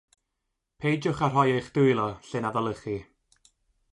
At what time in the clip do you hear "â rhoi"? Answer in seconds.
1.27-1.51